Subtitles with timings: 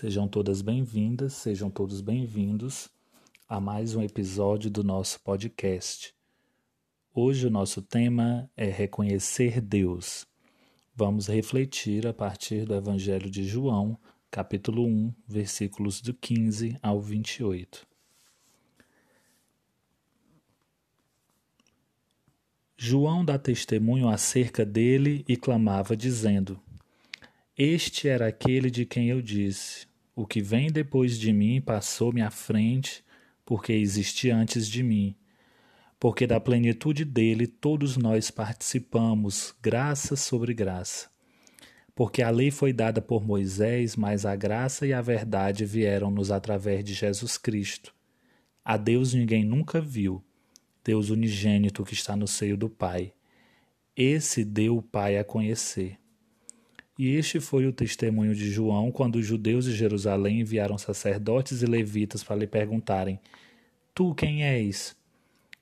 [0.00, 2.88] Sejam todas bem-vindas, sejam todos bem-vindos
[3.48, 6.14] a mais um episódio do nosso podcast.
[7.12, 10.24] Hoje o nosso tema é reconhecer Deus.
[10.94, 13.98] Vamos refletir a partir do Evangelho de João,
[14.30, 17.84] capítulo 1, versículos do 15 ao 28.
[22.76, 26.62] João dá testemunho acerca dele e clamava, dizendo:
[27.60, 32.30] Este era aquele de quem eu disse: O que vem depois de mim passou-me à
[32.30, 33.02] frente,
[33.44, 35.16] porque existia antes de mim.
[35.98, 41.10] Porque da plenitude dele todos nós participamos, graça sobre graça.
[41.96, 46.84] Porque a lei foi dada por Moisés, mas a graça e a verdade vieram-nos através
[46.84, 47.92] de Jesus Cristo.
[48.64, 50.22] A Deus ninguém nunca viu
[50.84, 53.12] Deus unigênito que está no seio do Pai.
[53.96, 55.98] Esse deu o Pai a conhecer.
[56.98, 61.66] E este foi o testemunho de João quando os judeus de Jerusalém enviaram sacerdotes e
[61.66, 63.20] levitas para lhe perguntarem:
[63.94, 64.96] Tu quem és?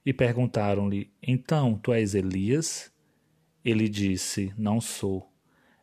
[0.04, 2.90] E perguntaram-lhe: Então, tu és Elias?
[3.62, 5.30] Ele disse: Não sou.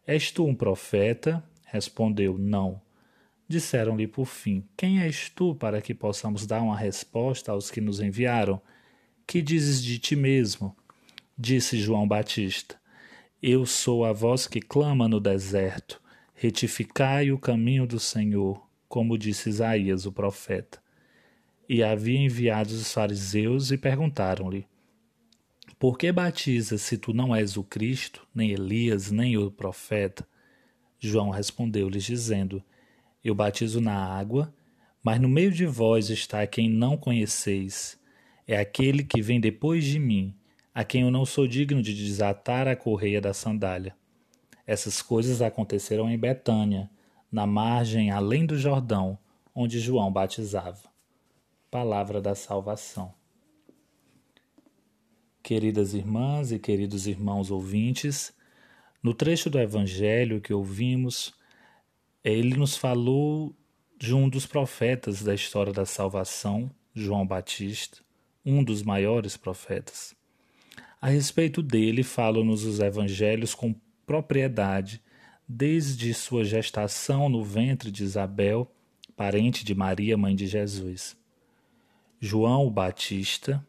[0.07, 1.43] És tu um profeta?
[1.65, 2.81] Respondeu: Não.
[3.47, 7.99] Disseram-lhe por fim: Quem és tu para que possamos dar uma resposta aos que nos
[7.99, 8.59] enviaram?
[9.27, 10.75] Que dizes de ti mesmo?
[11.37, 12.75] Disse João Batista:
[13.45, 16.01] Eu sou a voz que clama no deserto.
[16.33, 20.81] Retificai o caminho do Senhor, como disse Isaías, o profeta.
[21.67, 24.65] E havia enviado os fariseus e perguntaram-lhe:
[25.77, 30.25] Por que batizas se tu não és o Cristo, nem Elias, nem o profeta?
[30.97, 32.63] João respondeu-lhes, dizendo:
[33.21, 34.55] Eu batizo na água,
[35.03, 38.01] mas no meio de vós está quem não conheceis
[38.47, 40.33] é aquele que vem depois de mim,
[40.73, 43.95] a quem eu não sou digno de desatar a correia da sandália.
[44.65, 46.89] Essas coisas aconteceram em Betânia,
[47.31, 49.17] na margem além do Jordão,
[49.53, 50.91] onde João batizava.
[51.69, 53.13] Palavra da salvação.
[55.43, 58.33] Queridas irmãs e queridos irmãos ouvintes,
[59.01, 61.33] no trecho do Evangelho que ouvimos,
[62.23, 63.53] ele nos falou
[63.99, 67.97] de um dos profetas da história da salvação, João Batista,
[68.45, 70.15] um dos maiores profetas.
[71.03, 73.75] A respeito dele falam-nos os evangelhos com
[74.05, 75.01] propriedade,
[75.45, 78.73] desde sua gestação no ventre de Isabel,
[79.13, 81.17] parente de Maria, mãe de Jesus.
[82.21, 83.61] João o Batista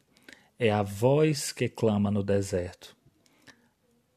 [0.60, 2.96] é a voz que clama no deserto.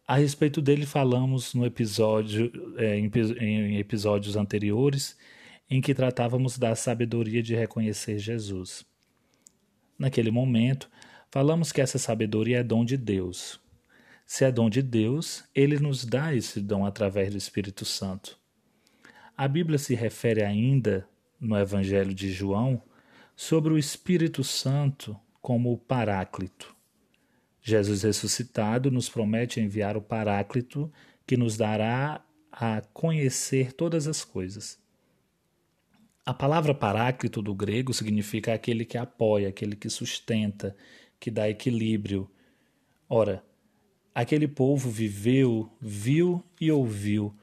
[0.08, 5.18] A respeito dele falamos no episódio, é, em, em episódios anteriores,
[5.68, 8.86] em que tratávamos da sabedoria de reconhecer Jesus.
[9.98, 10.88] Naquele momento,
[11.30, 13.60] falamos que essa sabedoria é dom de Deus.
[14.26, 18.38] Se é dom de Deus, ele nos dá esse dom através do Espírito Santo.
[19.36, 21.08] A Bíblia se refere ainda,
[21.40, 22.82] no Evangelho de João,
[23.36, 26.76] sobre o Espírito Santo como o Paráclito.
[27.62, 30.92] Jesus ressuscitado nos promete enviar o Paráclito
[31.26, 32.22] que nos dará
[32.52, 34.80] a conhecer todas as coisas.
[36.26, 40.76] A palavra paráclito do grego significa aquele que apoia, aquele que sustenta,
[41.20, 42.30] que dá equilíbrio.
[43.10, 43.44] Ora,
[44.14, 47.34] aquele povo viveu, viu e ouviu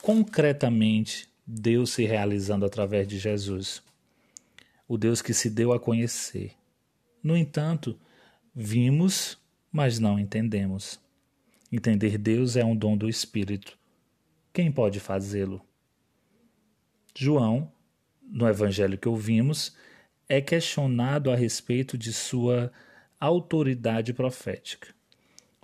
[0.00, 3.82] concretamente Deus se realizando através de Jesus.
[4.86, 6.52] O Deus que se deu a conhecer.
[7.22, 7.98] No entanto,
[8.54, 9.38] vimos,
[9.70, 11.00] mas não entendemos.
[11.70, 13.78] Entender Deus é um dom do Espírito.
[14.52, 15.60] Quem pode fazê-lo?
[17.14, 17.70] João
[18.30, 19.74] no evangelho que ouvimos,
[20.28, 22.70] é questionado a respeito de sua
[23.20, 24.94] autoridade profética,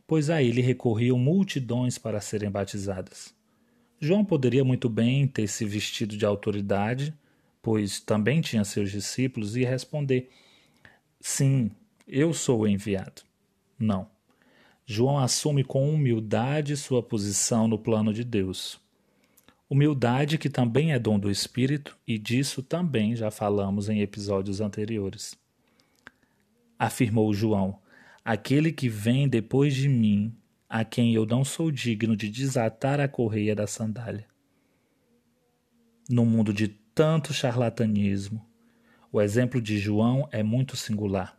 [0.07, 3.35] pois a ele recorriam multidões para serem batizadas.
[4.01, 7.15] João poderia muito bem ter se vestido de autoridade,
[7.63, 10.31] pois também tinha seus discípulos, e responder:
[11.21, 11.71] Sim,
[12.07, 13.23] eu sou o enviado.
[13.79, 14.09] Não.
[14.87, 18.79] João assume com humildade sua posição no plano de Deus.
[19.71, 25.35] Humildade, que também é dom do Espírito, e disso também já falamos em episódios anteriores.
[26.79, 27.79] Afirmou João:
[28.25, 30.35] Aquele que vem depois de mim,
[30.69, 34.27] a quem eu não sou digno de desatar a correia da sandália.
[36.11, 38.45] No mundo de tanto charlatanismo,
[39.13, 41.39] o exemplo de João é muito singular.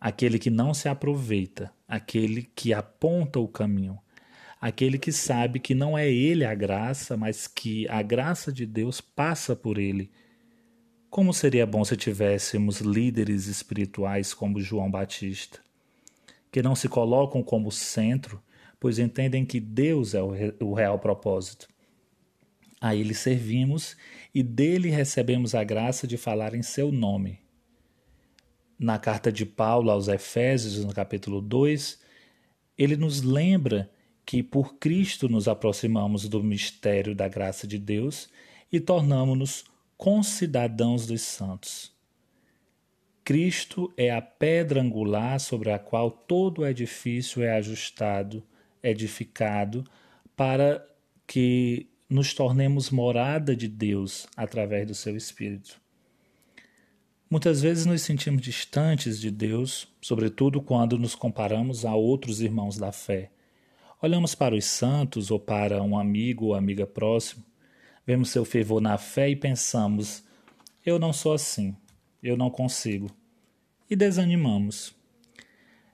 [0.00, 3.98] Aquele que não se aproveita, aquele que aponta o caminho,
[4.60, 9.00] aquele que sabe que não é ele a graça, mas que a graça de Deus
[9.00, 10.10] passa por ele.
[11.10, 15.60] Como seria bom se tivéssemos líderes espirituais como João Batista,
[16.50, 18.42] que não se colocam como centro,
[18.78, 21.68] pois entendem que Deus é o real propósito.
[22.80, 23.96] A ele servimos
[24.34, 27.38] e dele recebemos a graça de falar em seu nome.
[28.78, 31.98] Na carta de Paulo aos Efésios, no capítulo 2,
[32.76, 33.90] ele nos lembra
[34.26, 38.28] que por Cristo nos aproximamos do mistério da graça de Deus
[38.70, 39.64] e tornamos-nos
[39.96, 41.94] concidadãos dos santos.
[43.24, 48.42] Cristo é a pedra angular sobre a qual todo o edifício é ajustado,
[48.82, 49.84] edificado,
[50.36, 50.86] para
[51.26, 55.80] que nos tornemos morada de Deus através do seu Espírito.
[57.28, 62.92] Muitas vezes nos sentimos distantes de Deus, sobretudo quando nos comparamos a outros irmãos da
[62.92, 63.32] fé.
[64.00, 67.44] Olhamos para os santos ou para um amigo ou amiga próximo,
[68.06, 70.22] vemos seu fervor na fé e pensamos:
[70.84, 71.76] eu não sou assim,
[72.22, 73.10] eu não consigo.
[73.90, 74.94] E desanimamos.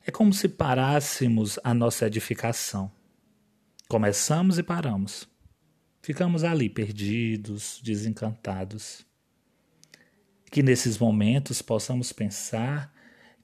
[0.06, 2.90] É como se parássemos a nossa edificação.
[3.88, 5.28] Começamos e paramos.
[6.02, 9.06] Ficamos ali perdidos, desencantados.
[10.50, 12.92] Que nesses momentos possamos pensar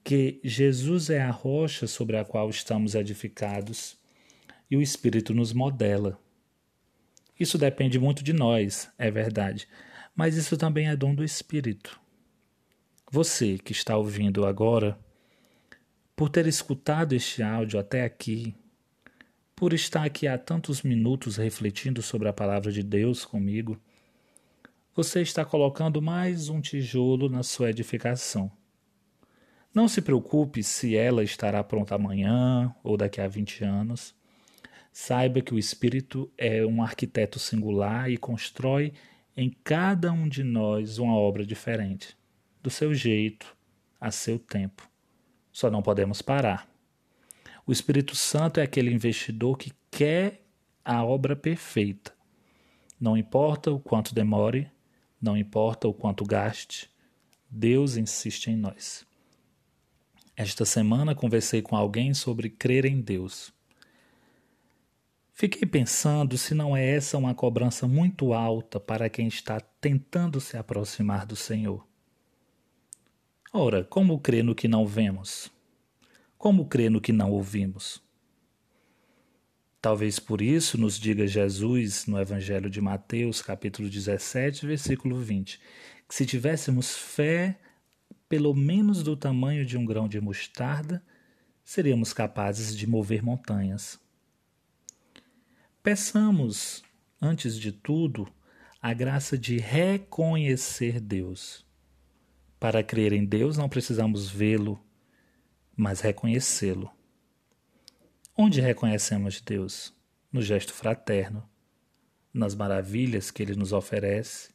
[0.05, 3.97] que Jesus é a rocha sobre a qual estamos edificados
[4.71, 6.19] e o Espírito nos modela.
[7.39, 9.69] Isso depende muito de nós, é verdade,
[10.15, 12.01] mas isso também é dom do Espírito.
[13.11, 14.99] Você que está ouvindo agora,
[16.17, 18.55] por ter escutado este áudio até aqui,
[19.55, 23.81] por estar aqui há tantos minutos refletindo sobre a palavra de Deus comigo,
[24.95, 28.51] você está colocando mais um tijolo na sua edificação.
[29.73, 34.18] Não se preocupe se ela estará pronta amanhã ou daqui a 20 anos.
[35.01, 38.93] Saiba que o Espírito é um arquiteto singular e constrói
[39.37, 42.17] em cada um de nós uma obra diferente,
[42.61, 43.57] do seu jeito,
[44.01, 44.91] a seu tempo.
[45.53, 46.69] Só não podemos parar.
[47.65, 50.43] O Espírito Santo é aquele investidor que quer
[50.85, 52.13] a obra perfeita.
[53.01, 54.69] Não importa o quanto demore,
[55.23, 56.91] não importa o quanto gaste,
[57.49, 59.07] Deus insiste em nós.
[60.37, 63.57] Esta semana conversei com alguém sobre crer em Deus.
[65.41, 70.57] Fiquei pensando se não é essa uma cobrança muito alta para quem está tentando se
[70.57, 71.87] aproximar do Senhor.
[73.53, 75.49] Ora, como crer no que não vemos?
[76.37, 78.03] Como crer no que não ouvimos?
[79.81, 85.61] Talvez por isso nos diga Jesus no Evangelho de Mateus, capítulo 17, versículo 20,
[86.09, 87.61] que se tivéssemos fé
[88.29, 91.01] pelo menos do tamanho de um grão de mostarda,
[91.63, 94.01] seríamos capazes de mover montanhas.
[95.89, 96.85] Peçamos,
[97.19, 98.31] antes de tudo,
[98.79, 101.65] a graça de reconhecer Deus.
[102.61, 104.79] Para crer em Deus, não precisamos vê-lo,
[105.75, 106.91] mas reconhecê-lo.
[108.37, 109.95] Onde reconhecemos Deus?
[110.31, 111.49] No gesto fraterno,
[112.35, 114.51] nas maravilhas que ele nos oferece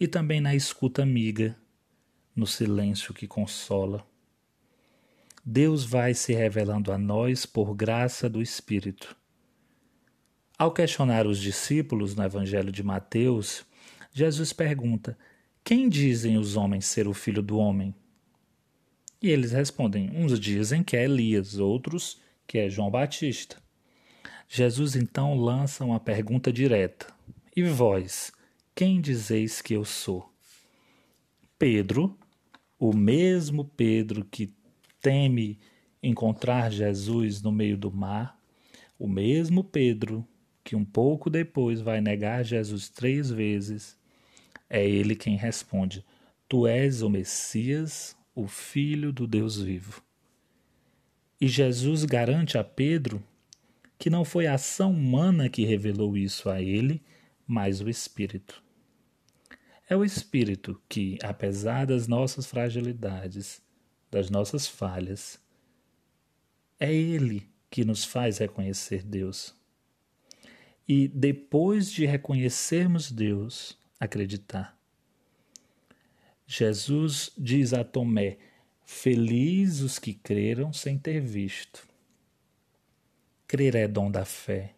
[0.00, 1.54] e também na escuta amiga,
[2.34, 4.08] no silêncio que consola.
[5.44, 9.14] Deus vai se revelando a nós por graça do Espírito.
[10.58, 13.62] Ao questionar os discípulos no Evangelho de Mateus,
[14.10, 15.18] Jesus pergunta:
[15.62, 17.94] Quem dizem os homens ser o filho do homem?
[19.20, 23.58] E eles respondem: uns dizem que é Elias, outros que é João Batista.
[24.48, 27.06] Jesus então lança uma pergunta direta:
[27.54, 28.32] E vós,
[28.74, 30.32] quem dizeis que eu sou?
[31.58, 32.18] Pedro,
[32.78, 34.54] o mesmo Pedro que
[35.02, 35.58] teme
[36.02, 38.40] encontrar Jesus no meio do mar,
[38.98, 40.26] o mesmo Pedro
[40.66, 43.96] que um pouco depois vai negar Jesus três vezes,
[44.68, 46.04] é ele quem responde:
[46.48, 50.02] Tu és o Messias, o Filho do Deus vivo.
[51.40, 53.22] E Jesus garante a Pedro
[53.96, 57.00] que não foi a ação humana que revelou isso a ele,
[57.46, 58.60] mas o Espírito.
[59.88, 63.62] É o Espírito que, apesar das nossas fragilidades,
[64.10, 65.40] das nossas falhas,
[66.80, 69.55] é Ele que nos faz reconhecer Deus.
[70.88, 74.78] E depois de reconhecermos Deus, acreditar.
[76.46, 78.38] Jesus diz a Tomé:
[78.84, 81.88] Feliz os que creram sem ter visto.
[83.48, 84.74] Crer é dom da fé.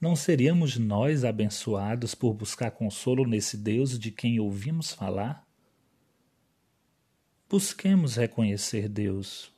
[0.00, 5.46] Não seríamos nós abençoados por buscar consolo nesse Deus de quem ouvimos falar?
[7.48, 9.52] Busquemos reconhecer Deus.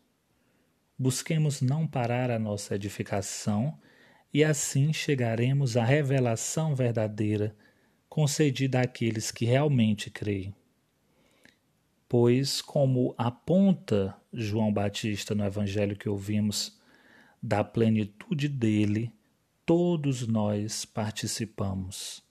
[0.99, 3.79] Busquemos não parar a nossa edificação
[4.37, 7.57] e assim chegaremos à revelação verdadeira
[8.09, 10.55] concedida àqueles que realmente creem
[12.09, 16.79] pois, como aponta João Batista no evangelho que ouvimos,
[17.43, 19.13] da plenitude dele,
[19.65, 22.25] todos nós participamos.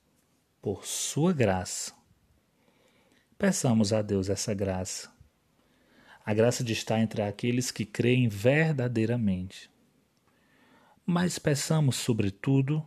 [0.62, 1.94] por Sua graça.
[3.38, 5.12] Peçamos a Deus essa graça.
[6.26, 9.70] A graça de estar entre aqueles que creem verdadeiramente.
[11.06, 12.84] Mas peçamos, sobretudo,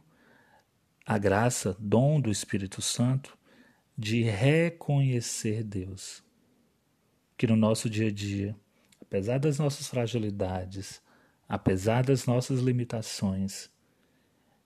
[1.06, 3.38] a graça, dom do Espírito Santo,
[3.96, 6.22] de reconhecer Deus.
[7.36, 8.56] Que no nosso dia a dia,
[9.00, 11.00] apesar das nossas fragilidades,
[11.48, 13.70] apesar das nossas limitações,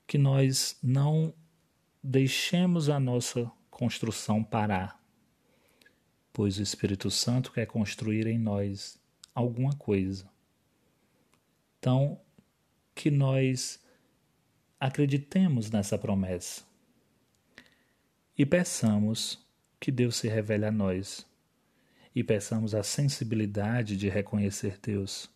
[0.06, 1.35] que nós não
[2.02, 4.99] deixemos a nossa construção parar,
[6.32, 8.99] pois o Espírito Santo quer construir em nós
[9.35, 10.30] alguma coisa.
[11.78, 12.21] Então,
[13.02, 13.80] que nós
[14.78, 16.62] acreditemos nessa promessa.
[18.38, 19.44] E peçamos
[19.80, 21.26] que Deus se revele a nós.
[22.14, 25.28] E peçamos a sensibilidade de reconhecer Deus,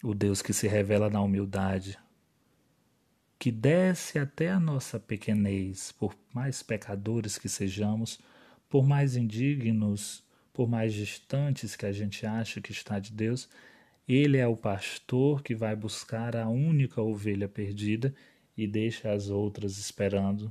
[0.00, 1.98] o Deus que se revela na humildade,
[3.36, 8.20] que desce até a nossa pequenez, por mais pecadores que sejamos,
[8.68, 13.48] por mais indignos, por mais distantes que a gente acha que está de Deus,
[14.08, 18.14] ele é o pastor que vai buscar a única ovelha perdida
[18.56, 20.50] e deixa as outras esperando.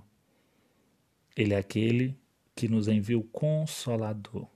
[1.35, 2.15] Ele é aquele
[2.55, 4.47] que nos envia o Consolador.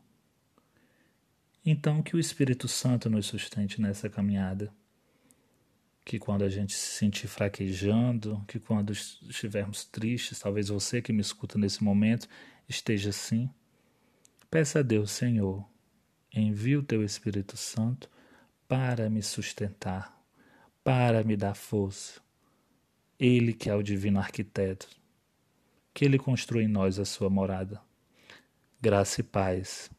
[1.65, 4.71] Então, que o Espírito Santo nos sustente nessa caminhada
[6.03, 11.21] que quando a gente se sentir fraquejando, que quando estivermos tristes, talvez você que me
[11.21, 12.27] escuta nesse momento
[12.67, 13.49] esteja assim,
[14.49, 15.63] peça a Deus, Senhor,
[16.33, 18.09] envie o teu Espírito Santo
[18.71, 20.17] para me sustentar,
[20.81, 22.21] para me dar força.
[23.19, 24.87] Ele que é o divino arquiteto,
[25.93, 27.81] que ele construa em nós a sua morada.
[28.79, 29.91] Graça e paz.